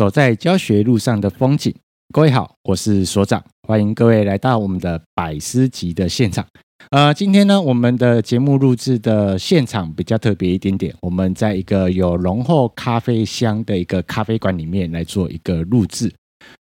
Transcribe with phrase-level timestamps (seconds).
[0.00, 1.74] 走在教学路上的风景。
[2.14, 6.42] 各位好，我是所长，欢迎各位来到我们的百思集的现场。
[6.88, 16.10] 呃，今天呢，我们的节目录制的现场比较特别一点点，我们在一个有浓厚咖啡香的一个咖啡馆里面来做一个录制。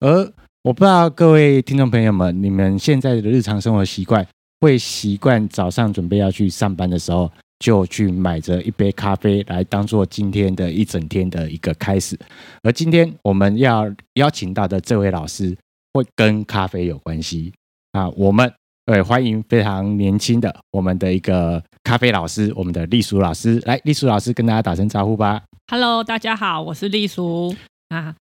[0.02, 0.30] 而
[0.64, 4.28] 我不知道各位听众朋友们，你们现在的日常生活习惯，
[4.60, 7.32] 会习惯早上准备要去上班的时候，
[7.62, 12.18] 就去买着一杯咖啡来当做今天的一整天的一个开始。
[12.64, 13.86] 而今天我们要
[14.16, 15.56] 邀请到的这位老师，
[15.94, 17.54] 会跟咖啡有关系
[17.92, 18.10] 啊。
[18.10, 18.52] 我们
[18.84, 23.60] 对欢迎非常年轻的我们的一个咖啡老师，我们的丽淑老师。
[23.68, 25.44] 来，丽淑老师跟大家打声招呼吧。
[25.72, 27.56] Hello，大家好，我是丽淑
[27.90, 28.16] 啊。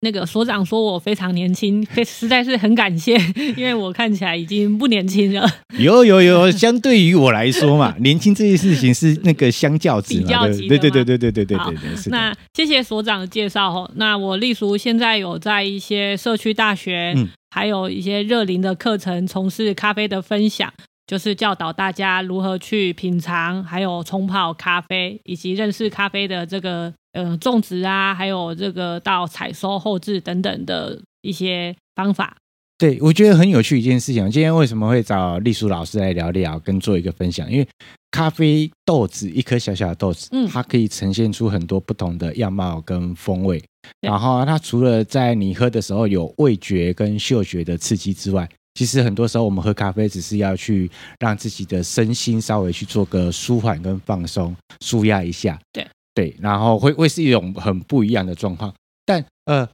[0.00, 3.16] 那个所长说我非常年轻， 实在是很感谢，
[3.56, 5.48] 因为我看起来已经不年轻了。
[5.78, 10.68] 有有有，相对于我来说嘛， 年轻这件事情是那个相较值嘛，比较级的。
[10.68, 12.10] 对对对对对对对对对。
[12.10, 13.90] 那谢谢所长的介绍哦。
[13.96, 20.72] 那我隶属现在有在一些社区大学，嗯，还有一些热龄的课程，从事咖啡的分享。
[21.06, 32.36] 就是教导大家如何去品尝，还有冲泡咖啡，以及认识咖啡的这个呃种植啊，还有这个到采收、后置等等的一些方法。
[32.76, 34.28] 对，我觉得很有趣一件事情。
[34.30, 37.50] 今天为什么会找隶属老师来聊聊，跟做一个分享？
[37.50, 37.66] 因为
[38.10, 43.62] 咖啡豆子一颗小小的豆子，嗯，它可以呈现出很多不同的样貌跟风味。
[44.00, 55.56] 然后它除了在你喝的时候有味觉跟嗅觉的刺激之外，其实很多时候，我们喝咖啡只是要去让自己的身心稍微去做个舒缓跟放松、舒压一下。
[55.72, 58.72] 对对，然后会会是一种很不一样的状况。
[59.04, 59.68] 但呃，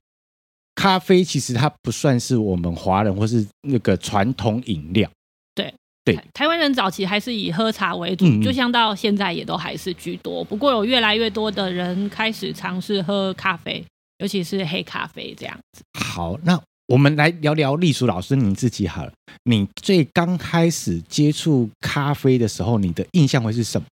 [0.74, 5.08] 咖啡其实它不算是我们华人或是那个传统饮料。
[5.54, 5.72] 对
[6.04, 10.42] 对，台湾人早期还是以喝茶为主，就像到现在也都还是居多。
[10.42, 13.84] 不过有越来越多的人开始尝试喝咖啡，
[14.18, 15.82] 尤其是黑咖啡这样子。
[15.98, 16.60] 好，那。
[16.90, 19.12] 我们来聊聊隶属老师你自己好了。
[19.44, 23.86] 你最刚开始接触咖啡的时候，你的印象会是什么？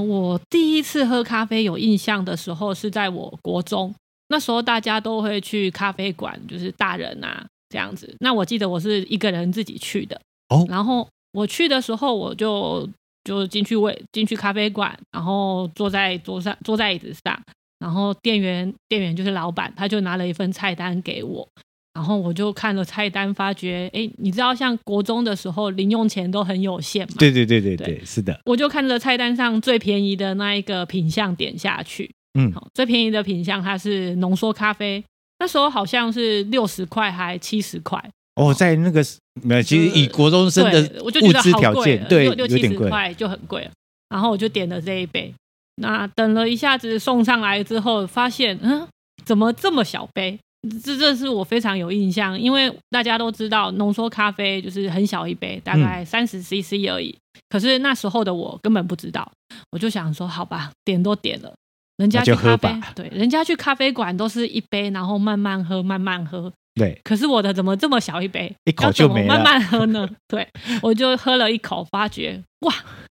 [0.00, 3.94] 我第一次喝咖啡有印象的时候是在我国中，
[4.28, 8.14] 那时候大家都会去咖啡馆，就是大人啊这样子。
[8.20, 10.64] 那我记得我是一个人自己去的哦。
[10.68, 12.88] 然后我去的时候，我就
[13.24, 17.40] 就进去位进去咖啡馆，然后坐在桌上坐在椅子上，
[17.78, 21.46] 然后店员店员就是老板，他就拿了一份菜单给我。
[21.94, 27.14] 然后我就看了菜单，发觉，哎，你知道，像国中的时候，零用钱都很有限嘛。
[27.18, 28.38] 对对对对对，是的。
[28.44, 32.10] 我就看着菜单上最便宜的那一个品相点下去。
[32.36, 35.04] 嗯，好，最便宜的品相它是浓缩咖啡，
[35.38, 38.04] 那时候好像是六十块还七十块。
[38.34, 39.00] 哦，在那个
[39.44, 43.70] 没有，其实以国中生的物质条件，对，六七十块就很贵了。
[44.08, 45.32] 然后我就点了这一杯，
[45.76, 48.84] 那等了一下子送上来之后，发现，嗯，
[49.24, 50.36] 怎么这么小杯？
[50.82, 57.10] 这这是我非常有印象，因为大家都知道浓缩咖啡就是很小一杯，大概三十 CC 而已。
[57.10, 57.20] 嗯。
[57.48, 59.30] 可是那时候的我根本不知道，
[59.70, 61.52] 我就想说，好吧，点都点了，
[61.96, 66.52] 人家去咖啡，对，人家去咖啡馆都是一杯，然后慢慢喝，慢慢喝。
[66.74, 70.08] 对，可是我的怎么这么小一杯，一口就没了，慢慢喝呢？
[70.26, 70.48] 对，
[70.82, 72.74] 我就喝了一口，发觉哇，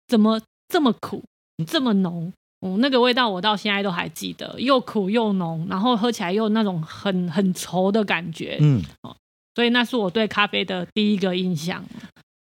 [0.08, 1.22] 怎么这么苦，
[1.66, 2.32] 这么浓？
[2.64, 8.56] 嗯，那个味道我到现在都还记得，又苦又浓，然后喝起来又那种很很稠的感觉。
[8.58, 9.14] 嗯，哦，
[9.54, 11.84] 所以那是我对咖啡的第一个印象。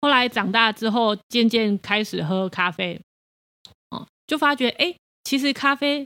[0.02, 3.00] 后来长大之后，渐渐开始喝咖啡，
[3.92, 4.94] 哦，就发觉，哎，
[5.24, 6.06] 其实咖啡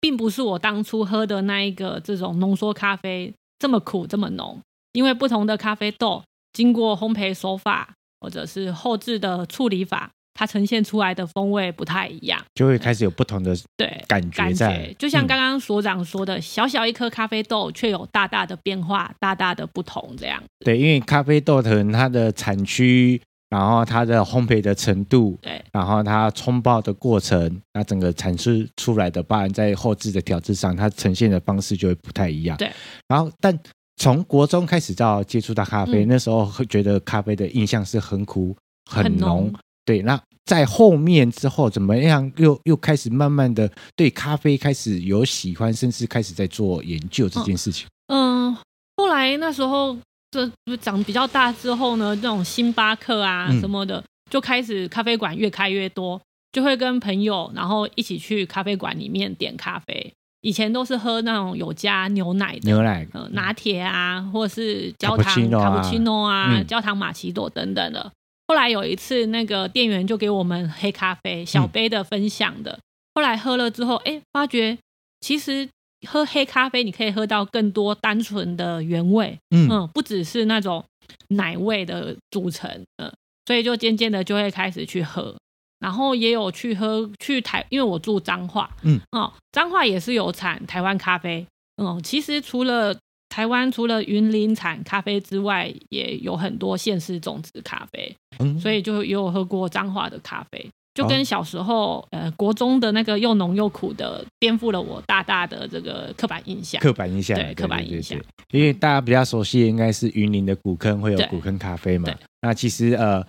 [0.00, 4.58] 并不是我当初喝的那一个这种浓缩咖啡这么苦这么浓，
[4.92, 6.22] 因为不同的咖啡豆
[6.54, 10.10] 经过烘焙手法或者是后置的处理法。
[10.40, 14.74] 它呈现出来的风味不太一样，就会开始有不同的对感觉在。
[14.74, 20.42] 对，就像刚刚所长说的，嗯、小小一颗咖啡豆却有大大的变化，大大的不同，这样。
[20.64, 23.20] 对，因为咖啡豆可能它的产区，
[23.50, 32.56] 然后它的烘焙的程度，对，然后它冲泡的过程，那整个产出出来的，包含在后置的调制上，它呈现的方式就会不太一样。
[32.56, 32.72] 对，
[33.08, 33.54] 然后但
[33.98, 38.56] 从国中开始到接触到咖啡，嗯、那时候会觉得咖啡的印象是很苦、
[38.90, 39.52] 很浓。
[39.90, 42.52] 对，那在后面之后怎么样又？
[42.52, 47.88] 又又开始慢慢的对咖啡开始有喜欢，甚至开始在做研究这件事情。
[48.06, 48.56] 嗯，嗯
[48.96, 49.98] 后来那时候
[50.30, 56.20] 这长比较大之后呢，这种星巴克啊什么的，嗯、就开始咖啡馆越开越多，
[56.52, 60.12] 就会跟朋友然后一起去咖啡馆里面点咖啡。
[60.42, 68.12] 以前都是喝那种有加牛奶的牛奶、呃、拿铁啊，或者是焦糖卡布奇诺啊、嗯、焦糖玛奇朵等等的。
[68.50, 72.76] 后来有一次，那个店员就给我们黑咖啡小杯的分享的。
[73.14, 74.76] 后来喝了之后，哎，发觉
[75.20, 75.68] 其实
[76.08, 80.84] 喝黑咖啡，你可以喝到更多单纯的原味，嗯，嗯，不只是那种
[81.28, 83.08] 奶味的组成，嗯，
[83.46, 85.32] 所以就渐渐的就会开始去喝，
[85.78, 92.98] 然后也有去喝去台，因为我住彰化，嗯，哦，彰化也是有产台湾咖啡，嗯，其实除了
[93.30, 106.78] 台湾除了云林产咖啡之外，也有很多县市种植咖啡，嗯，所以就也有喝过彰化的咖啡，就跟小时候、哦、呃国中的那个又浓又苦的，颠覆了我大大的这个刻板印象。
[106.82, 108.20] 刻板印象，对，刻板印象。
[108.50, 112.12] 因为大家比较熟悉的应该是云林的古坑会有古坑咖啡嘛，
[112.42, 113.26] 那其实呃。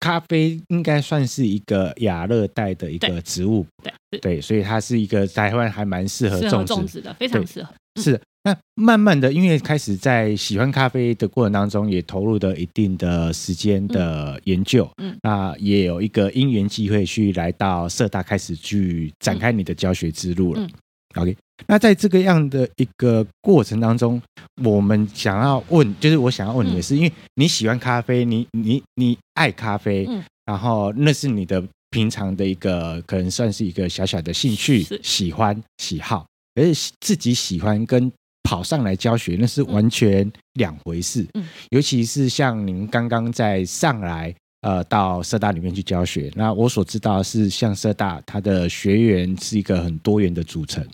[0.00, 3.64] 咖啡应该算是一个亚热带的一个植物，
[4.10, 4.18] 对。
[4.20, 7.72] 对，所以它是一个台湾还蛮适合种植，种植的，非常适合。
[8.00, 20.60] 是的，那慢慢的，因为开始在喜欢咖啡的过程当中，也投入了一定的时间的研究，嗯，那也有一个因缘机会去来到社大，开始去展开你的教学之路了。
[20.60, 20.66] 嗯。
[21.14, 21.36] 嗯、OK。
[21.68, 24.20] 那在这个样的一个过程当中，
[24.64, 30.08] 我们想要问，就是我想要问你的是，因为你喜欢咖啡，你你你爱咖啡，
[30.44, 38.10] 然后那是你的平常的一个，可能算是一个小小的兴趣、喜欢、喜好，而是自己喜欢跟
[38.42, 41.26] 跑上来教学，那是完全两回事。
[41.70, 50.86] 尤其是像您刚刚在上来，呃，到社大里面去教学，那我所知道的是，像社大它的学员是一个很多元的组成。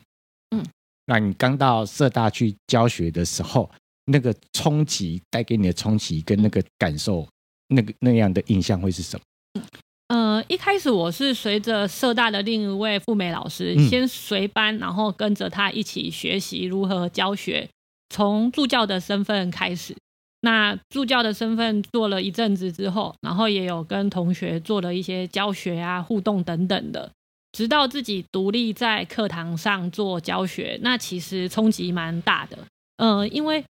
[0.50, 0.64] 嗯
[1.06, 3.70] 那你刚到社大去教学的时候，
[4.04, 7.26] 那个冲击带给你的冲击跟那个感受，
[7.68, 9.62] 那个那样的印象会是什么？
[10.08, 17.68] 呃，一开始我是随着社大的另一位赴美老师先随班，然后跟着他一起学习如何教学，
[18.08, 19.94] 从助教的身份开始。
[20.40, 27.10] 那助教的身份做了一阵子之后，然后也有跟同学做了一些教学啊、互动等等的。
[27.52, 32.56] 直到自己独立在课堂上做教学，那其实冲击蛮大的。
[32.98, 33.64] 嗯、呃，因为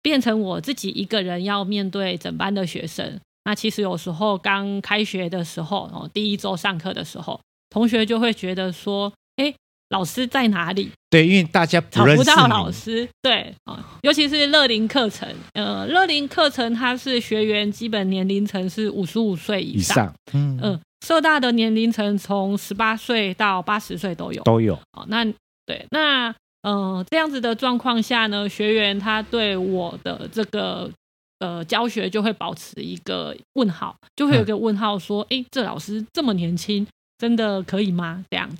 [0.00, 7.40] 变成我自己一个人要面对整班的学生，那其实有时候刚开学的时候，哦，第一周上课的时候，
[7.70, 9.10] 同学就会觉得说
[9.40, 9.54] ：“哎，
[9.88, 13.08] 老师在哪里？”对，因为大家不找不到老师。
[13.22, 19.94] 对啊，尤其是乐龄课程，呃，乐龄课程它是学员基本年龄层是五十五岁以上。
[19.94, 20.58] 以上嗯。
[20.60, 24.74] 呃社大的年龄层从十八岁到八十岁都有，都有。
[24.92, 25.24] 哦，那
[25.64, 30.90] 对，那呃这样子的状况下呢，学员他对我的这个
[31.38, 36.86] 呃教学就会保持一个问号，就会有一个问号说，哎、嗯，这老师这么年轻，
[37.18, 38.24] 真的可以吗？
[38.30, 38.56] 这样子。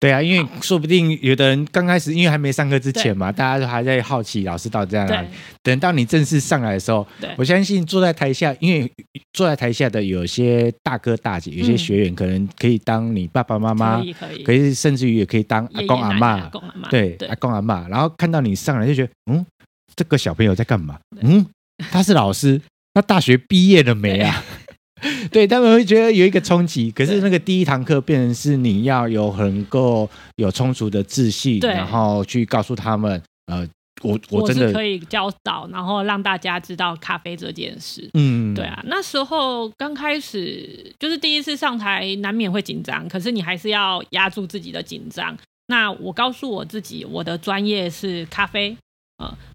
[0.00, 5.28] 对啊，因为说不定有的人刚开始，因为还没上课之前嘛，大家都还在好奇老师到底在哪里。
[5.62, 7.06] 等到你正式上来的时候，
[7.36, 8.92] 我相信坐在台下，因为
[9.32, 16.50] 坐在台下的有些大哥大姐，有些学员可能可以当你爸爸妈妈，可以，可以，可以甚至于也可以当阿公阿妈，
[16.90, 17.86] 对，阿公阿妈。
[17.86, 19.46] 然后看到你上来就觉得，嗯，
[19.94, 20.98] 这个小朋友在干嘛？
[21.20, 21.46] 嗯，
[21.90, 22.60] 他是老师，
[22.94, 24.44] 他大学毕业了没啊？
[25.32, 33.68] 对，他们会觉得有一个冲击，可是那个第一堂课变成是你要有很够有充足的自信，然后去告诉他们，呃，
[34.02, 38.08] 我我真的可以教导，然后让大家知道咖啡这件事。
[38.14, 45.36] 嗯，对啊，那时候刚开始就是第一次上台，难免会紧张，可是你还是要压住自己的紧张。
[45.66, 48.76] 那我告诉我自己，我的专业是咖啡。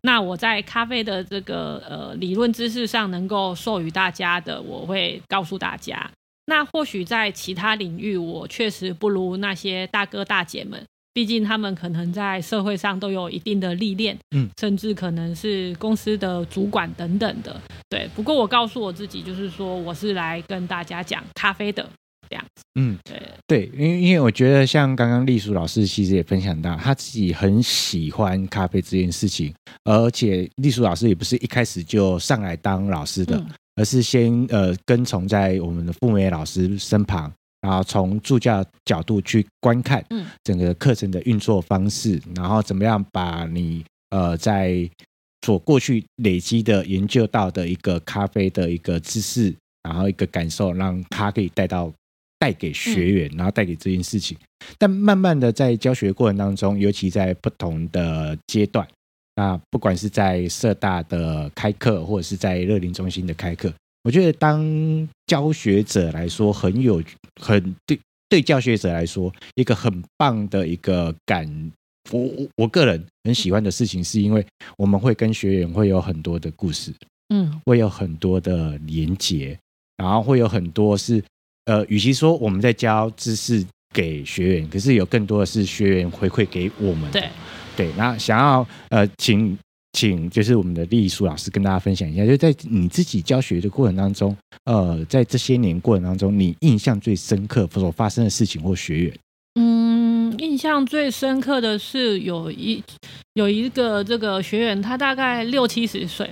[0.01, 6.09] 那我在咖啡的这个呃理论知识上能够授予大家的，我会告诉大家。
[6.45, 10.81] 那或许在其他领域，我确实不如那些大哥大姐们，
[11.13, 17.59] 毕竟他们可能在社会上都有一定的历练，嗯，甚至可能是公司的主管等等的。
[17.89, 21.89] 对，不过我告诉我自己，就是说我是来跟大家讲咖啡的。
[22.29, 23.21] 这样子，嗯，对。
[23.47, 29.53] 对，因为因为我觉得像刚刚丽淑老师其实也分享到，他自己很喜欢咖啡这件事情，
[29.85, 37.31] 而且丽淑老师也不是一开始就上来当老师的，嗯、而是先呃跟从在我们的傅美老师身旁，
[37.61, 40.05] 然后从助教角度去观看，
[40.43, 44.89] 整个课程的运作方式，然后怎么样把你呃在
[45.45, 51.89] 所过去累积的研究到的一个咖啡的一个知识，然后一个感受，让他可以带到。
[52.39, 54.37] 带给学员，然后带给这件事情。
[54.77, 58.87] 但慢慢的在教学过程当中，尤其在不同的阶段，
[59.35, 67.01] 那不管是在社大的开课，或者是在乐龄中心的开课，我觉得当教学者来说，很有
[67.41, 71.71] 很对对教学者来说，一个很棒的一个感。
[72.11, 74.45] 我我我个人很喜欢的事情，是因为
[74.77, 76.93] 我们会跟学员会有很多的故事，
[77.29, 79.57] 嗯，会有很多的连结，
[79.97, 81.23] 然后会有很多是。
[81.67, 87.11] 呃，与其说我们在教知识给学员，可是有更多的是学员回馈给我们。
[87.11, 87.29] 对，
[87.75, 89.57] 对，那想要呃，请
[89.91, 99.19] 请就是我们的丽淑老师跟大家分享一下，就在你自己教学的过程当中，呃，在这些年过程当中，你印象最深刻所发生的事情或学员。
[99.59, 102.81] 嗯，印象最深刻的是有一
[103.33, 106.29] 有一个这个学员，他大概六七十岁，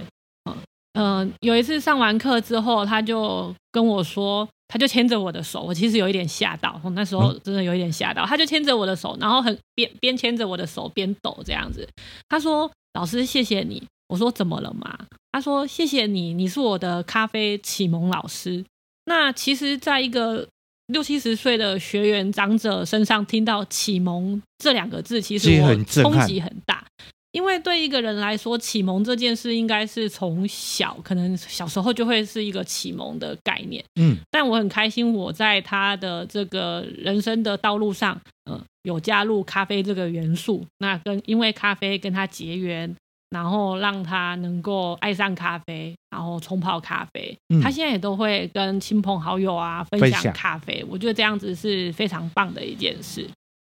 [0.94, 11.88] 嗯、呃、有一次上完课之后，他就跟我说，他就牵着我的手，我其实有一点吓到，我那时候真的有一点吓到，他就牵着我的手，然后很边边牵着我的手边抖这样子，
[12.28, 14.98] 他说：“老师，谢谢你。”我说：“怎么了嘛？”
[15.32, 18.64] 他说：“谢谢你，你是我的咖啡启蒙老师。”
[19.06, 20.48] 那其实，在一个
[20.88, 26.86] 六七十岁的学员长者身上听到“启蒙”这两个字，其实我冲击很大。
[27.36, 33.84] 因为对一个人来说，启蒙这件事应该是从小，可能小时候就会是一个启蒙的概念。
[34.00, 38.16] 嗯，但我很开心，我在他的这个人生的道路上，
[38.50, 40.66] 嗯、呃，有加入咖啡这个元素。
[40.78, 42.96] 那跟因为咖啡跟他结缘。
[43.32, 47.38] 然后让他能够爱上咖啡，然后冲泡咖啡。
[47.50, 50.86] 嗯、他现在也都会跟亲朋好友啊分享咖啡。
[50.88, 53.28] 我觉得这样子是非常棒的一件事。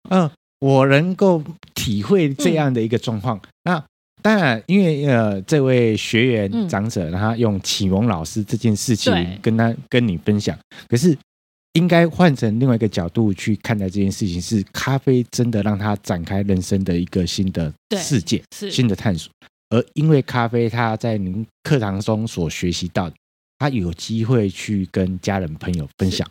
[0.09, 1.43] 嗯、呃，我能够
[1.75, 3.37] 体会这样的一个状况。
[3.37, 3.85] 嗯、那
[4.21, 10.55] 当然，因为呃，这位学员长者，嗯、他用启蒙老师这件事情跟他跟你分享。
[10.87, 11.17] 可是，
[11.73, 19.31] 应该换成另外一个角度去看待这件事情，是咖啡真的让他展开人生的一个新的世界，新的探索。
[19.69, 23.09] 而因为咖啡，他在您课堂中所学习到，
[23.57, 26.29] 他有机会去跟家人朋友分享，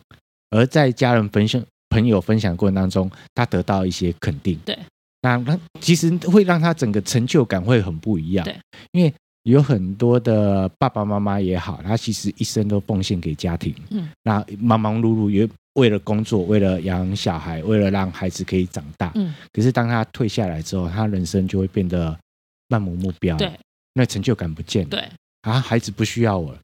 [0.51, 1.61] 而在家人分享
[1.91, 4.57] 朋友分享过程当中，他得到一些肯定。
[4.65, 4.75] 对，
[5.21, 8.43] 那那其实会让他整个成就感会很不一样。
[8.43, 8.57] 对，
[8.93, 13.75] 因为有很多的爸爸妈妈也好，他其实一生都奉献给家庭。
[13.91, 19.11] 嗯，那忙忙碌碌也为了工作，为了养小孩，为了让孩子可以长大。
[19.13, 22.17] 嗯，可是当他退下来之后，他人生就会变得。
[22.71, 23.51] 漫无目标，对，
[23.95, 25.03] 那成就感不见了，对
[25.41, 26.59] 啊，孩子不需要我了，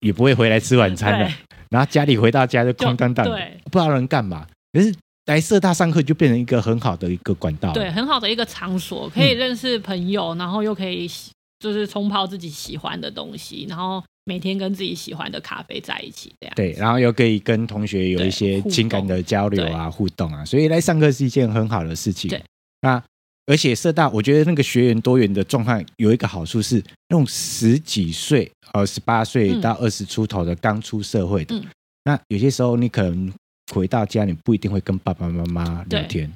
[0.00, 1.30] 也不会回来吃晚餐了，
[1.70, 4.44] 然后家里回到家就空荡荡的，不知道能干嘛。
[4.76, 11.10] 可是来社大上课就变成一个很好的一个管道，对，很好的一个场所，可以认识朋友，然后又可以
[11.58, 22.28] 就是冲泡自己喜欢的东西，然后每天跟自己喜欢的咖啡在一起，这样对，然后又可以跟同学有一些情感的交流啊、互动啊，所以来上课是一件很好的事情。
[22.28, 22.42] 对，
[22.82, 23.02] 那。
[23.48, 31.64] 而且社大，我觉得那个学员多元的状况有一个好处是，那种十几岁、呃十八岁到二十出头的刚出社会的，嗯、
[32.02, 33.32] 那有些时候你可能
[33.72, 36.30] 回到家，你不一定会跟爸爸妈妈聊天，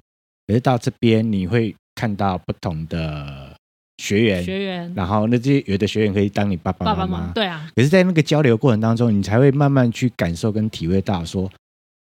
[0.46, 3.54] 可是到这边你会看到不同的
[3.98, 7.70] 学员，学员，然后那些有的学员可以当你爸爸妈妈，对啊。
[7.74, 11.50] 可是，在那个交流过程当中，你才会慢慢去感受跟体会到说，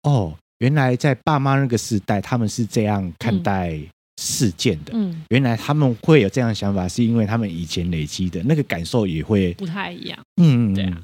[0.03, 3.87] 哦，原来在爸妈那个时代，他们是这样看待、嗯。
[4.21, 11.01] 事件的，嗯，原来他们会有这样的想法，是因为他们以前累积的那个感受也会不太一样，嗯，对啊。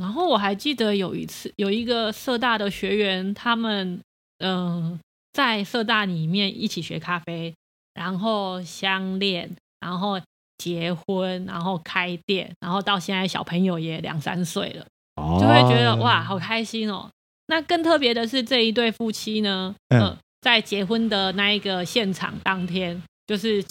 [0.00, 4.00] 然后我还记得有一次，有一个社大的学员，他们
[4.38, 5.00] 嗯、呃，
[5.32, 7.54] 在社大里面一起学咖啡，
[7.94, 10.20] 然后相恋，然后
[10.58, 17.08] 结婚，然后开店，然后到现在小朋友也两三岁了，哦、就会觉得哇，好开心哦。
[17.46, 20.00] 那更特别的是这一对夫妻呢，嗯。
[20.00, 23.62] 呃在结婚的那一个现场当天，就是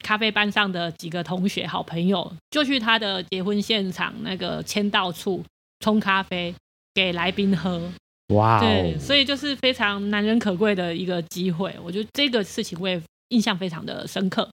[0.00, 5.44] 咖啡班上的几个同学、好朋友，就去他的结婚现场那个签到处
[5.80, 6.54] 冲咖啡
[6.94, 7.90] 给来宾喝。
[8.34, 11.74] 哇 Wow，对，所以就是非常难能可贵的一个机会。
[11.82, 14.48] 我觉得这个事情我也印象非常的深刻。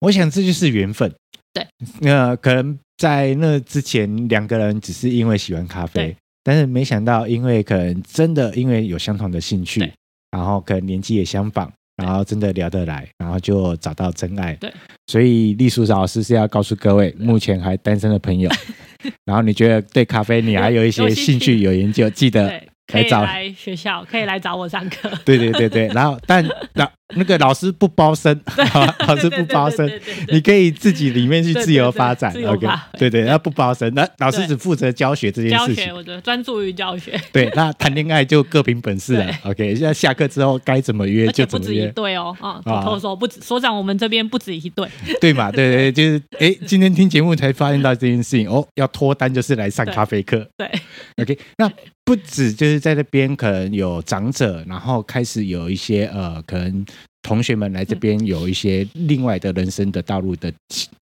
[0.00, 1.12] 我想这就是缘分。
[1.52, 1.66] 对，
[2.00, 9.92] 那可能在那之前，两个人只是因为喜欢咖啡，但是没想到，因为可能真的因为有相同的兴趣。
[10.30, 14.54] 然后可能年纪也相仿，然后真的聊得来，然后就找到真爱。
[14.54, 14.72] 对，
[15.06, 18.50] 所以栗树老师是要告诉各位，目前还单身的朋友，
[19.24, 22.60] 然后你觉得对咖啡你还有一些兴趣有研究，记得。
[22.90, 25.08] 可以来学校，可以来找我上课。
[25.24, 28.38] 对对对对，然后但老那个老师不包生，
[29.06, 29.90] 老师不包生，
[30.28, 32.32] 你可以自己里面去自由发展。
[32.44, 32.66] OK，
[32.98, 35.76] 对对，那不包生，那老师只负责教学这件事情。
[35.76, 37.20] 教学，我觉得专注于教学。
[37.32, 39.26] 对，那谈恋爱就各凭本事了。
[39.44, 41.82] OK，现在下课之后该怎么约就怎么约。
[41.82, 44.88] 不止一对哦，啊，偷偷说不止，所长我们这边不止一对。
[45.20, 45.50] 对嘛？
[45.50, 50.46] 对对，就是哎，今天听节目才发现到这件事情哦，要脱单就是来上咖啡课。
[50.56, 50.70] 对
[51.16, 51.70] ，OK，那。
[52.02, 56.84] 不止就是在那边可能有长者，然后开始有一些呃，可能
[57.22, 60.52] 同学们来这边有一些另外的人生的道路的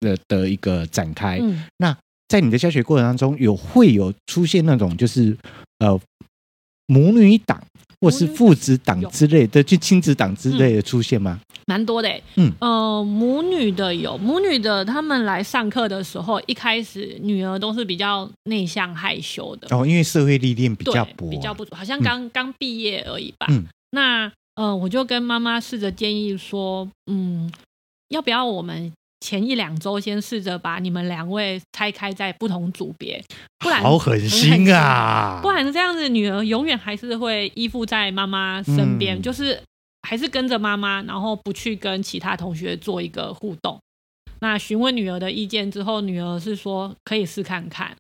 [0.01, 1.39] 的的一个展开。
[1.41, 1.97] 嗯、那
[2.29, 5.37] 在你的教学过程当中，有会有出现那种就是
[5.79, 6.01] 呃
[6.87, 7.63] 母女党
[8.01, 11.39] 或是父子党之类的，就亲子党之类的出现吗？
[11.67, 19.69] 蛮多的，嗯，呃，母女的有母女的，他们来上课的时候，一开始女儿都是比较内向害羞的。
[19.71, 23.47] 哦，因为社会历练比较薄，比较不足，好像刚刚毕业而已吧。
[23.51, 27.51] 嗯，那呃，我就跟妈妈试着建议说，嗯，
[28.09, 33.23] 要不要我们前一两周先试着把你们两位拆开在不同组别，
[33.59, 39.61] 不然好狠心啊， 不然这样子女儿永远还是会依附在妈妈身边，嗯、就是。
[40.03, 43.79] 还是跟着妈妈，然后不去跟其他同学做一个互动。
[44.41, 47.95] 那询问女儿的意见之后，女儿是说可以试看看。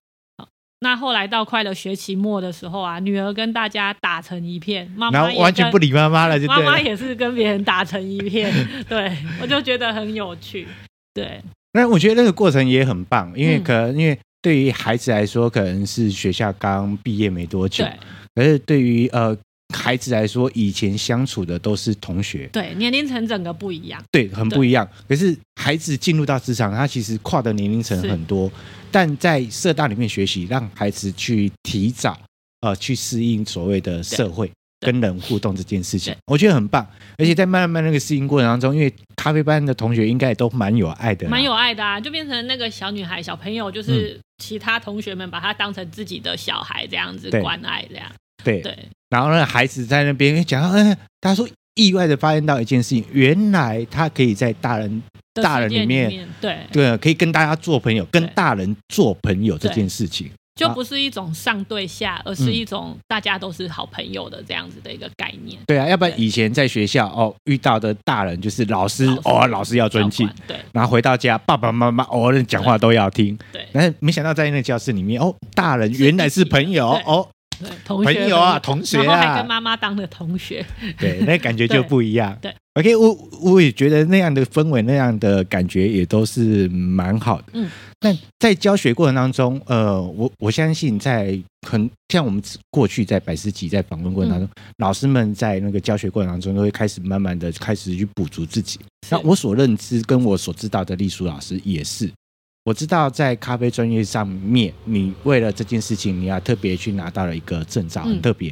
[0.80, 8.52] 好，那后来到快了学期末的时候啊，女儿跟大家打成一片，妈妈完全不理妈妈了，就妈妈也是跟别人打成一片。
[8.88, 10.66] 对，我就觉得很有趣。
[11.14, 11.40] 对，
[11.72, 17.84] 那我觉得那个过程也很棒，因为可能因为对于孩子来说，可能是学校刚毕业没多久，
[18.34, 19.36] 可是对于呃。
[19.72, 24.88] 孩子来说，以前相处的都是同学，对，年龄层整个不一样，对，很不一样。
[25.08, 28.50] 可是孩子进入到职场，他其实跨的年龄层很多，
[28.90, 32.18] 但在社大里面学习，让孩子去提早
[32.60, 34.50] 呃去适应所谓的社会
[34.80, 36.86] 跟人互动这件事情，我觉得很棒。
[37.18, 48.10] 而且在慢慢那个适应过程当中，因为咖啡班的同学应该也都蛮有爱的，蛮有爱的啊，就变成那个小女孩、小朋友，就是其他同学们把她当成自己的小孩这样子关爱这样。
[48.44, 48.60] 对。
[48.60, 48.76] 对，
[49.08, 55.02] 然后呢，孩子在那边讲，嗯，他说意外的发现到一件事情，原来他可以在大人
[55.34, 56.58] 大人里面，对。
[56.70, 65.58] 对，可以跟大家做朋友，跟大人做朋友这件事情，就不是一种上对下，而是一种大家都是好朋友的这样子的一个概念。
[65.66, 77.28] 对啊，要不然以前在学校哦遇到的大人就是老师，老师哦，老师要尊敬，对，然后回到家爸爸妈妈偶尔讲话都要听，对，但是没想到在那个教室里面哦，大人原来是朋友哦。
[77.84, 80.64] 同学朋友啊，同学啊，然后还跟妈妈当的同学，
[80.98, 82.36] 对，那感觉就不一样。
[82.40, 87.44] 对，对，OK，我我也觉得那样的氛围，那样的感觉也都是蛮好的。
[87.52, 98.80] 嗯，但在教学过程当中，呃，我我相信在很像我们过去在百思集在访问过程当中，嗯、老师们在那个教学过程当中都会开始慢慢的开始去补足自己。
[99.08, 102.10] 那我所认知跟我所知道的丽书老师也是。
[102.64, 108.50] 我知道在咖啡专业上面，你为了这件事情，你要特别去拿到了一个证照，很特别，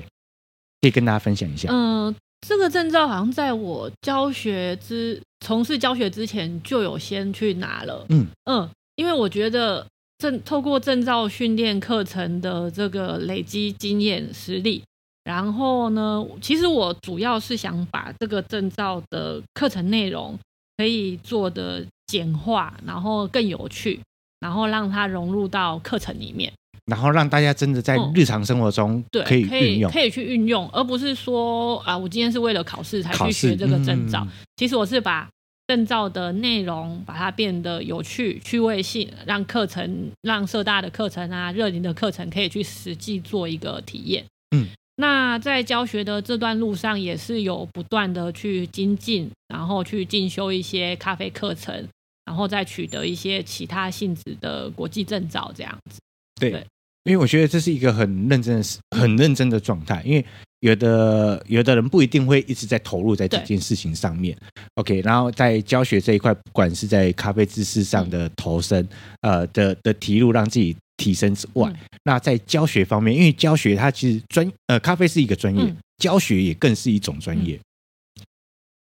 [0.80, 1.68] 可以跟大家分享一下。
[1.70, 8.06] 嗯、呃，这个证照好像在我教学之从事教学之前就有先去拿了。
[8.08, 14.82] 嗯嗯，因为我觉得证透过证照训练课程的这个累积经验实力，
[15.24, 20.36] 然后呢，其实我主要是想把这个证照的课程内容
[20.78, 21.84] 可以做的。
[22.08, 24.00] 简化，然后更有趣，
[24.40, 26.52] 然后让它融入到课程里面，
[26.86, 34.26] 然后让大家真的在日常生活中可以运用，嗯、可以可以去运用，而不是说啊，我今天是为了考试才去学这个证照。
[34.26, 35.28] 嗯、其实我是把
[35.66, 44.24] 证照的内容把它变得有趣、趣味性，让课程、让社大的课程啊、热龄的课程可以去实际做一个体验。
[44.56, 44.66] 嗯。
[45.00, 51.86] 那在教学的这段路上，也是有不断的去精进，然后去进修一些咖啡课程。
[52.28, 55.98] 然后再取得一些其他性质的国际证照，这样子。
[56.38, 56.60] 对，对，
[57.04, 58.64] 因为我觉得这是一个很认真的、
[58.94, 60.02] 很认真的状态。
[60.04, 60.22] 因为
[60.60, 64.36] 有的有的人不一定会一直在投入在这件事情上面。
[64.74, 68.86] OK，然后在教学这一块，不管是在咖啡知识上的投身，
[69.22, 77.58] 呃的的提入，让自己提升之外，嗯、那在教学方面，因为教学它其实专呃咖啡是一个专业，嗯、教学也更是一种专业。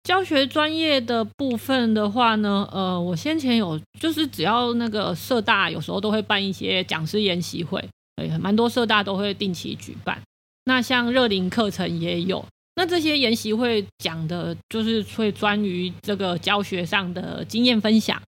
[0.06, 10.22] 教学专业的部分的话呢，呃，我先前有就是只要那个社大有时候都会办一些讲师研习会，对，蛮多社大都会定期举办。
[10.66, 18.22] 那像热龄课程也有，那这些研习会讲的就是会专于这个教学上的经验分享。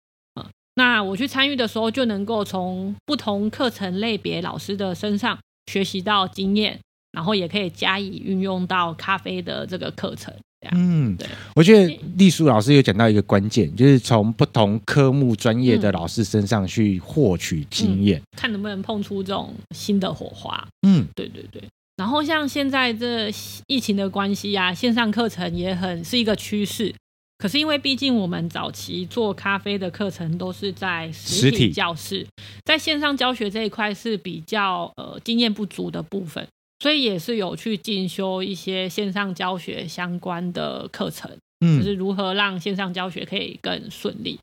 [0.74, 5.38] 那我去参与的时候，就能够从不同课程类别老师的身上
[5.70, 6.80] 学习到经验，
[7.12, 10.34] 然后也可以加以运用到咖啡的这个课程。
[10.72, 20.66] 嗯，对，我觉得丽书老师有讲到一个关键，就是从不同科目专业的老师身上去获取经验，嗯，看能不能碰出这种新的火花。
[20.86, 21.62] 嗯，对对对。
[21.96, 23.28] 然后像现在这
[23.66, 26.94] 疫情的关系啊，线上课程也很是一个趋势。
[27.38, 32.26] 可是因为毕竟我们早期做咖啡的课程都是在实体教室，
[32.64, 36.44] 在线上教学这一块是比较呃经验不足的部分。
[36.80, 44.38] 所以也是有去进修一些线上教学相关的课程，嗯，就是如何让线上教学可以更顺利。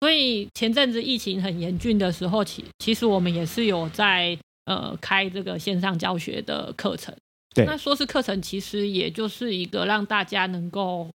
[0.00, 7.14] 所以前阵子疫情很严峻的时候，其其实我们也是有在呃开这个线上教学的课程。
[7.54, 11.10] 对，那说是课程，其实也就是一个让大家能够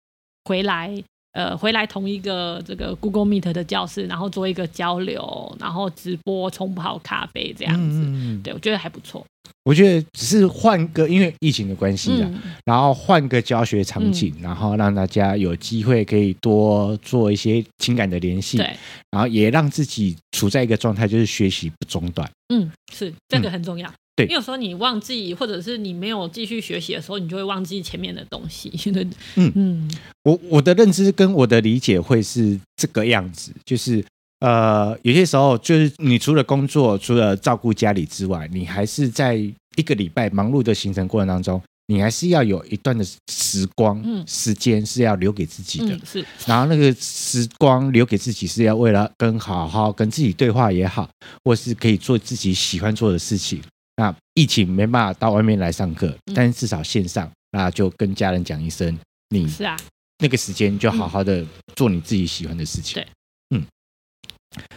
[0.45, 0.91] 回来
[1.33, 7.99] 呃回来同一个这个 Google Meet 的教室，然后做一个交流，然后直播冲泡咖啡这样子。
[8.03, 9.25] 嗯、对，我觉得还不错。
[9.63, 18.75] 我觉得只是换个，因为疫情的关系啊，嗯、然后换个教学场景，嗯、然后让大家有机会可以多做一些情感的联系，对，
[19.11, 22.27] 然后也让自己处在一个状态，就是学习不中断。
[22.51, 23.87] 嗯，是这个很重要。
[23.87, 28.69] 嗯、对，因为有时候你忘记，或者是你没有继续学习的时候，你就会忘记前面的东西。
[28.91, 29.91] 对，嗯嗯，
[30.23, 34.03] 我我的认知跟我的理解会是这个样子，就是。
[34.41, 45.95] 呃，有些时候就是你除了工作，除了照顾家里之外，你还是在一个礼拜忙碌的行程过程当中，你还是要有一段的时光、嗯、时间是要留给自己的。
[45.95, 51.07] 嗯、是，然后那个时光留给自己是要为了跟好好跟自己对话也好，
[51.43, 53.61] 或是可以做自己喜欢做的事情。
[53.97, 58.97] 那疫情没办法到外面来上课，嗯、但是至少线上，那就跟家人讲一声，
[59.29, 59.77] 你是啊，
[60.17, 62.95] 那个时间就好好的做你自己喜欢的事情。
[62.95, 63.07] 对。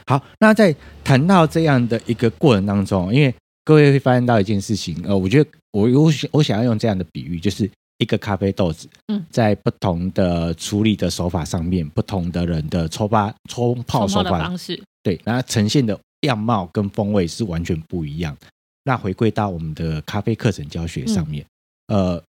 [0.06, 3.34] 好，那在谈到这样的一个过程当中，因为
[3.64, 18.36] 各位会发现到一件事情，呃，我觉得我我我想要用这样的比喻，就是一个咖啡豆子，嗯，在不同的处理的手法上面，不同的人的冲发冲泡手法方式，对，然后呈现的样貌跟风味是完全不一样。
[18.84, 21.44] 那回归到我们的咖啡课程教学上面，
[21.86, 22.22] 嗯、呃，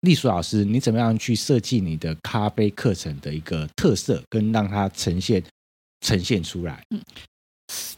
[0.00, 5.42] 丽淑老师，你怎么样去设计你的咖啡课程的一个特色，跟让它呈现？
[6.04, 6.84] 呈现出来。
[6.90, 7.00] 嗯，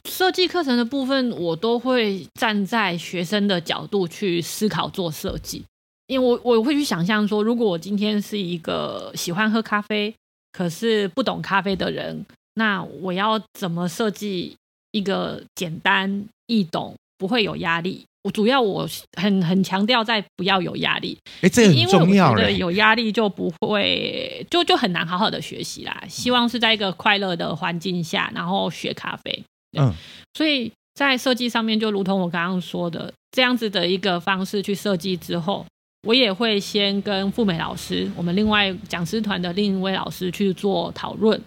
[0.08, 5.64] 设计课程的部分，我都会站在学生的角度去思考做设计，
[6.06, 10.14] 因为我我会去想象说，如果我今天是一个喜欢喝咖啡，
[10.52, 14.56] 可是不懂咖啡的人，那我要怎么设计
[14.92, 18.04] 一个简单易懂，不会有压力？
[18.24, 22.34] 我主要我很很强调在不要有压力，哎，这很重要。
[22.34, 26.02] 对，有压力就不会，就就很难好好的学习啦。
[26.08, 29.44] 希望是在一个快乐的环境下，然后学咖啡。
[29.78, 29.94] 嗯，
[30.34, 35.64] 所以在设计上面，就如同我刚刚说的，这样子的一个方式去设计之后，
[36.02, 41.40] 我也会先跟富美老师，我们另外讲师团的另一位老师去做讨论，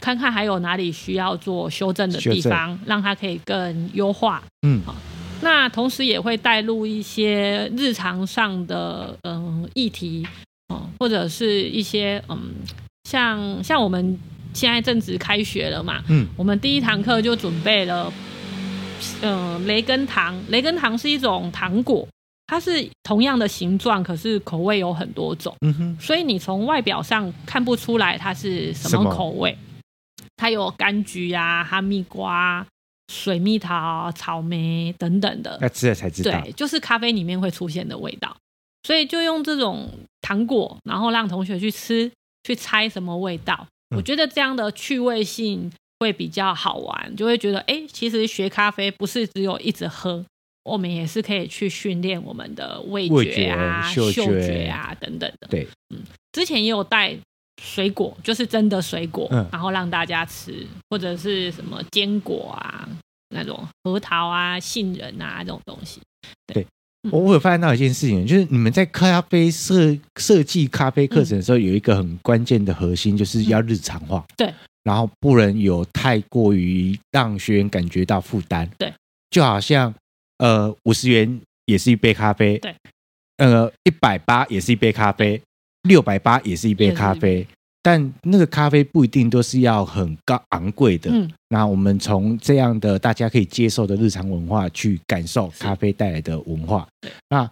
[0.00, 4.42] 看看还有哪里需要做修正的地方，让它可以更优化。
[4.62, 4.94] 嗯，好。
[5.40, 10.26] 那同时也会带入一些日常上的嗯、呃、议题，
[10.66, 12.36] 哦，或者是一些嗯，
[13.04, 14.18] 像像我们
[14.52, 18.12] 现在正值开学了嘛，嗯，我们第一堂课就准备了，
[19.22, 20.36] 嗯、呃，雷根糖。
[20.48, 22.04] 雷根糖是一种糖果，
[22.48, 29.56] 它是同样的形状，可是口味有很多种，嗯哼，所以你从外表上看不出来它是什么口味，
[30.38, 32.66] 它有柑橘啊、哈密瓜。
[33.10, 36.30] 水蜜桃、草莓等等的，那吃了才知道。
[36.42, 38.36] 对，就是咖啡里面会出现的味道，
[38.82, 39.88] 所以就用这种
[40.20, 42.12] 糖果，然后让同学去吃，
[42.44, 43.66] 去猜什么味道。
[43.88, 50.22] 嗯、我觉得这样的趣味性会比较好玩，就会觉得，哎，其实学咖啡不是只有一直喝，
[50.64, 55.48] 我们也是可以去训练我们的味觉啊、嗅觉啊等等的。
[55.48, 57.16] 对，嗯，之前也有带。
[57.60, 62.88] 水果就是真的水果，嗯、然后让大家吃，或者是什么坚果啊，
[63.30, 66.00] 那种核桃啊、杏仁啊这种东西。
[66.46, 66.64] 对，
[67.02, 74.18] 对我有发现到一件事情，就是你们在咖啡设设计咖啡课程的时候，有一个很关键的核心，就是要日常化。
[74.18, 78.70] 嗯、对，然后不能有太过于让学员感觉到负担。
[78.78, 78.92] 对，
[79.30, 79.92] 就好像
[80.38, 82.74] 呃五十元也是一杯咖啡，对，
[83.38, 85.40] 呃一百八也是一杯咖啡。
[85.88, 87.44] 六百八也是一杯咖啡，
[87.82, 91.10] 但那个咖啡不一定都是要很高昂贵的。
[91.10, 96.86] 嗯，那我们从这样的大家可以接受的日常文化去感受咖啡带来的文化，
[97.30, 97.50] 那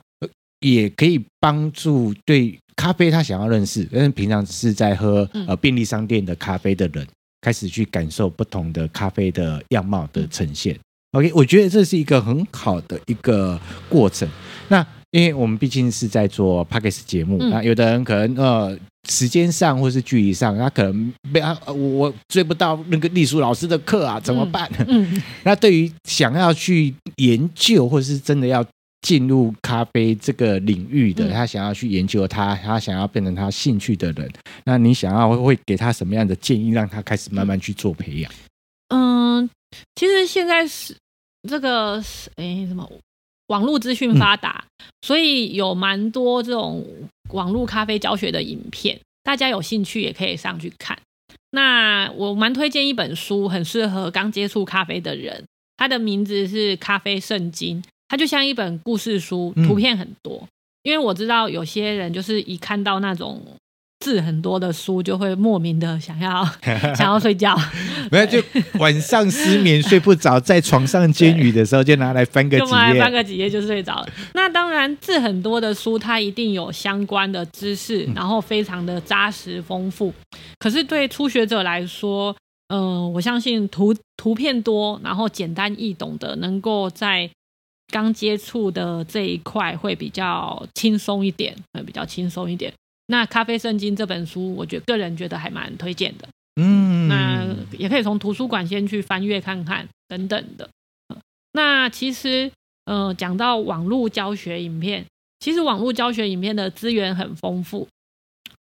[0.60, 7.06] 也可以帮助对咖啡他想要认识，但是平常只是在喝呃便利商店的咖啡的人，
[7.40, 10.78] 开始去感受不同的咖啡的样貌的呈现。
[11.12, 14.28] OK，我觉得这是一个很好的一个过程。
[14.68, 24.70] 那因为我们毕竟是在做 Podcast 节目，那、嗯、有的人可能呃时间上或是距离上，他可能被啊我追不到那个丽书老师的课啊，怎么办？
[24.80, 28.62] 嗯嗯、 那对于想要去研究或是真的要
[29.00, 34.30] 进入咖啡这个领域的，嗯、他想要去研究他，他想要变成他兴趣的人，
[34.66, 38.30] 那你想要会给他什么样的建议，让他开始慢慢去做培养？
[38.94, 39.48] 嗯，
[39.94, 40.94] 其实现在是
[41.48, 41.96] 这个
[42.34, 42.86] 哎什么？
[43.48, 46.84] 网络资讯发达，嗯、所以有蛮多这种
[47.30, 50.98] 网络咖啡教学的影片，大家有兴趣也可以上去看。
[51.50, 55.44] 那我蛮推荐一本书，很适合刚接触咖啡的人。
[55.76, 60.38] 它的名字是《咖啡圣经》，它就像一本故事书，图片很多。
[60.42, 60.48] 嗯、
[60.84, 63.42] 因为我知道有些人就是一看到那种
[64.06, 66.48] 字很多的书，就会莫名的想要
[66.94, 67.58] 想要睡觉，
[68.12, 68.40] 没有就
[68.78, 74.08] 晚上失眠睡不着，在床上煎鱼的时候就拿来翻个 几页，翻个几页就睡着了。
[74.34, 80.14] 那当然字很多的书，它一定有相关的知识，然后非常的扎实丰富。
[80.60, 82.32] 可是对初学者来说，
[82.68, 87.28] 嗯、呃，我相信图图片多，然后简单易懂的，能够在
[87.92, 92.72] 刚接触的这一块会比较轻松一点，会比较轻松一点。
[93.06, 96.28] 那《咖啡圣经》这本书，我觉得个人觉得还蛮推荐的。
[96.60, 97.46] 嗯，那
[97.78, 100.68] 也可以从图书馆先去翻阅看看，等等的。
[101.52, 102.50] 那其实，
[102.84, 105.04] 呃，讲到网络教学影片，
[105.40, 107.86] 其实网络教学影片的资源很丰富。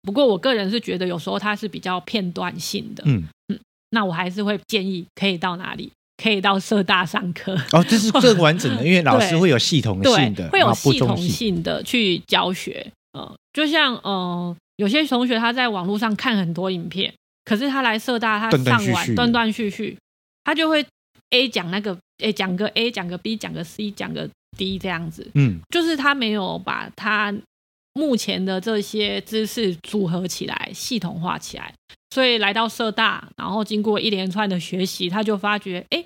[0.01, 3.03] 不过，我个人是觉得有时候它是比较片段性的。
[3.06, 3.60] 嗯嗯，
[3.91, 5.91] 那我还是会建议可以到哪里？
[6.21, 7.56] 可以到社大上课。
[7.71, 12.91] 哦，这是更完整的， 因为老师会有系统性的，会有系统性的去教学。
[13.13, 17.13] 呃，就像呃，有些同学他在网络上看很多影片，
[17.45, 19.97] 可是他来社大，他上完断断续续，
[20.43, 20.86] 他就会
[21.30, 25.30] A 讲那个，诶讲个 A，讲个 B，讲个 C，讲个 D 这样子。
[25.36, 27.34] 嗯，就是他没有把他
[27.93, 31.73] 目前的这些知识组合起来，系统化起来，
[32.10, 36.04] 所以来到社大，然后经过一连串的学习，他就发觉，哎。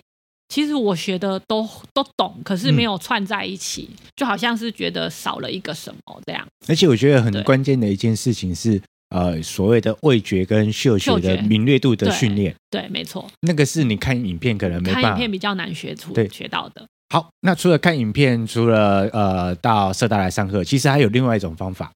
[0.49, 6.47] 其实我学的都都懂，可是没有串在一起，嗯、就好像是觉得少了一个什么这样。
[6.67, 12.55] 而且我觉得很关键的一件事情是，呃，所谓的味觉跟嗅觉的敏锐度的训练。
[12.69, 13.29] 对，没错。
[13.41, 16.85] 那个是你看影片可能没办法，看影片比较难学出学到的。
[17.09, 21.91] 好，那除了看影片，除了呃到社大来上课，其实还有另外一种方法。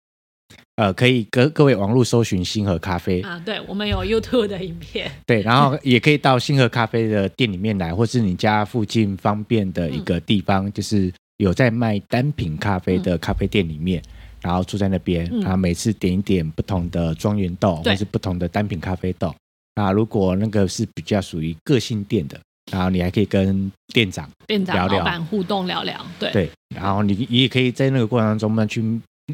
[0.81, 14.09] 呃，可以各各位网络搜寻星河咖啡啊，对，我们有 YouTube 的影片，对，然后也可以到星河咖啡的店里面来，或是你家附近方便的一个地方，嗯、就是有在卖单品咖啡的咖啡店里面，嗯、
[14.41, 19.31] 然后住在那边，然后每次点一点不同的庄园豆，嗯、或是不同的单品咖啡豆。
[19.75, 22.39] 那如果那个是比较属于个性店的，
[22.71, 28.81] 然后你还可以跟店长、店长、聊聊老板互动聊聊，对对，然后你你也可以在那个过程当中呢去。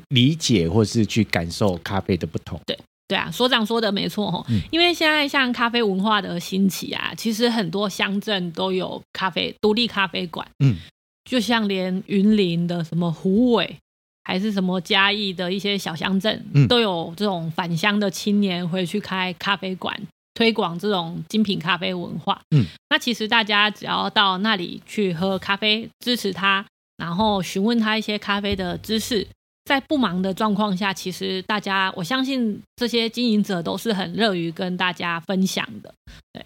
[0.10, 2.60] 理解或是去感受咖啡的不同。
[2.66, 10.46] 对对啊，所长说的没错哈，嗯、因为现在像咖啡文化的兴起啊，其实很多乡镇都有咖啡独立咖啡馆。
[10.60, 10.76] 嗯，
[11.24, 13.78] 就像连云林的什么虎尾，
[14.26, 19.98] 还是什么嘉义的一些小乡镇，嗯、都有这种返乡的青年会去开咖啡馆，
[20.34, 22.42] 推广这种精品咖啡文化。
[22.54, 26.66] 嗯，那其实大家只要到那里去喝咖啡，支持他，
[26.98, 29.26] 然后询问他一些咖啡的知识。
[29.68, 35.94] 在不忙的状况下，其实大家我相信这些经营者都是很乐于跟大家分享的。
[36.32, 36.46] 对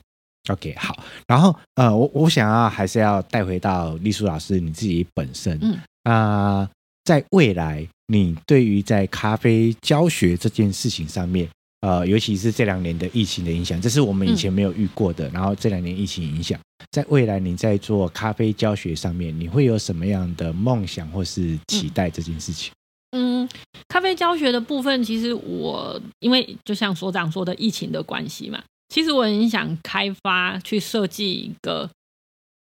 [0.49, 0.97] ，OK，好。
[1.27, 5.57] 然后呃，我我想要还是要带回到丽舒老师你自己本身。
[5.62, 6.69] 嗯啊、呃，
[7.05, 11.47] 在未来，你对于在咖啡教学这件事情上面，
[11.81, 15.29] 呃，尤其是这两年的疫情的影响，这是我们以前没有遇过的。
[15.29, 22.73] 嗯、然后这两年疫情影响，在未来你在做咖啡教学上面，你会有什么样的梦想或是期待这件事情？
[23.91, 31.89] 咖啡教学的部分，其实我因为就像所长说的，疫情的关系嘛，其实我很想开发去设计一个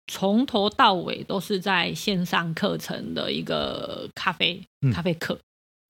[0.07, 4.59] 从头到尾都是在线上课程的一个咖啡
[4.91, 5.39] 咖啡课。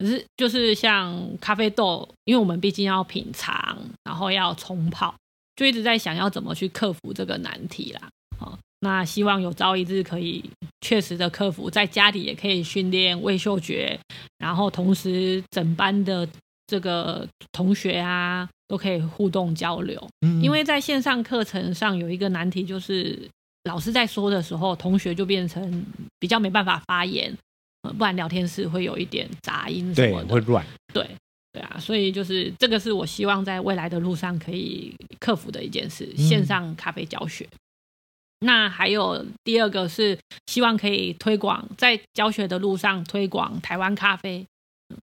[0.00, 5.14] 可是就是像咖啡豆，因为我们毕竟要品尝，然后要冲泡，
[5.54, 8.08] 就一直在想要怎么去克服这个难题啦。
[8.80, 10.44] 那希望有朝一日可以
[10.80, 13.98] 确实的克服，在家里也可以训练味嗅觉，
[14.38, 16.28] 然后同时整班的
[16.66, 20.00] 这个同学啊都可以互动交流。
[20.20, 23.28] 嗯，因为在线上课程上有一个难题，就是
[23.64, 25.84] 老师在说的时候，同学就变成
[26.20, 27.36] 比较没办法发言，
[27.98, 30.64] 不然聊天室会有一点杂音什么的，对，会乱。
[30.94, 31.04] 对
[31.52, 37.44] 对啊，所以就是这个是我希望在未来的路上可以克服的一件事，线上咖啡教学。
[38.40, 44.46] 那还有第二个是希望可以推广在教学的路上推广台湾咖啡，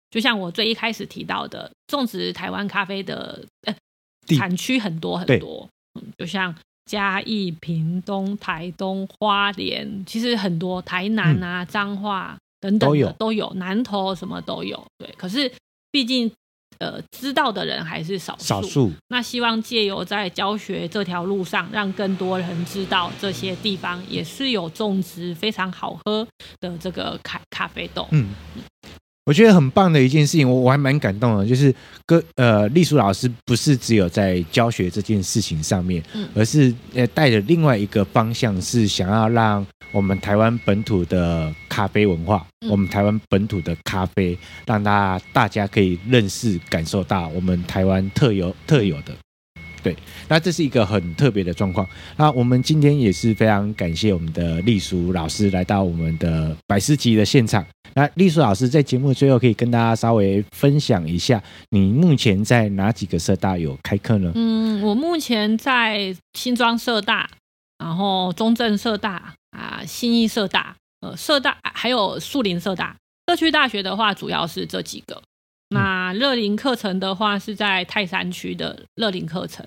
[0.10, 3.76] 就像我最一开始提到的，种植台湾咖啡的呃
[4.36, 15.52] 产区很多很多，嗯，就像嘉义、屏东、台东、花莲，其实很多台南啊、彰化等等的都有，都有南投什么都有，对，可是
[15.92, 16.32] 毕竟。
[16.80, 18.44] 呃，知道的人还是少数。
[18.44, 18.92] 少数。
[19.10, 26.26] 那希望借由在教学这条路上，让更多人知道这些地方也是有种植非常好喝
[26.60, 28.08] 的这个咖咖啡豆。
[28.12, 28.30] 嗯，
[29.30, 31.72] 我觉得很棒的一件事情，我我还蛮感动的，就是
[32.04, 49.13] 跟呃丽书老师不是只有在教学这件事情上面，嗯、而是呃带着另外一个方向，是想要让我们台湾本土的咖啡文化，嗯、我们台湾本土的咖啡，让大家大家可以认识、感受到我们台湾特有特有的。
[49.84, 49.96] 对，
[50.28, 51.88] 那这是一个很特别的状况。
[52.18, 57.63] 那我们今天也是非常感谢我们的丽书老师来到我们的百思集的现场。
[57.93, 64.32] 那丽素老师在节目最后可以跟大家稍微分享一下，你目前在哪几个社大有开课呢？
[64.36, 67.30] 嗯，我目前在新庄社大，
[67.78, 72.95] 然后中正社大啊，新义社大，呃，社大还有树林社大。
[73.28, 75.21] 社区大学的话，主要是这几个。
[75.69, 79.63] 那乐林课程的话，是在泰山区的乐林课程，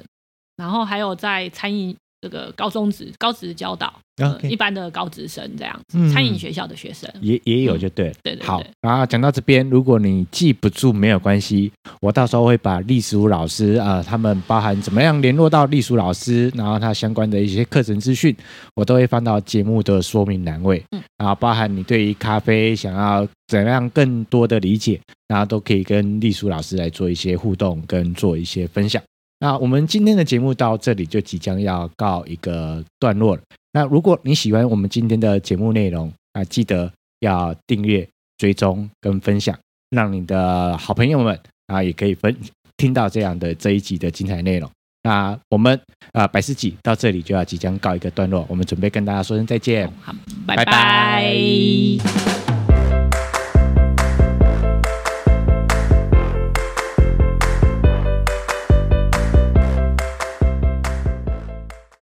[0.56, 3.92] 然后还有在餐饮这个高中职、高职教导。
[4.18, 4.50] Okay.
[4.50, 8.46] 一般的高职生这样子，嗯、餐饮学校的学生也也有就对、嗯，对对对。
[8.46, 18.36] 好，然后讲到这边，如果你记不住没有关系，我到时候会把丽书老师啊、呃，他们包含怎么样联络到丽书老师，然后他相关的一些课程资讯，
[18.76, 20.84] 我都会放到节目的说明栏位。
[20.90, 29.02] 嗯，然后包含你对于咖啡想要怎样更多的理解，然后都可以跟丽书老师来做一些互动跟做一些分享。
[29.42, 33.42] 那我们今天的节目到这里就即将要告一个段落了。
[33.72, 39.58] 那如果你喜欢我们今天的节目内容啊，记得要订阅、追踪跟分享，
[39.90, 42.36] 让你的好朋友们啊也可以分
[42.76, 44.70] 听到这样的这一集的精彩内容。
[45.02, 45.76] 那我们
[46.12, 50.14] 啊百师集到这里就要即将告一个段落，我们准备跟大家说声再见，好，
[50.46, 52.41] 拜拜。